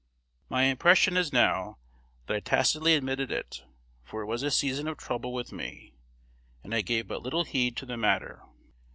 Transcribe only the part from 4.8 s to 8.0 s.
of trouble with me, and I gave but little heed to the